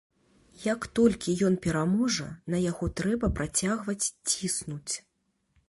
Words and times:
Як 0.73 0.85
толькі 0.99 1.35
ён 1.49 1.57
пераможа, 1.65 2.25
на 2.53 2.63
яго 2.71 2.85
трэба 3.03 3.27
працягваць 3.39 3.99
ціснуць. 4.29 4.93